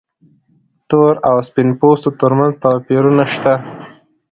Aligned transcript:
تور 0.89 1.13
او 1.29 1.35
سپین 1.47 1.69
پوستو 1.79 2.09
تر 2.19 2.31
منځ 2.37 2.53
توپیرونه 2.63 3.23
شته. 3.33 3.53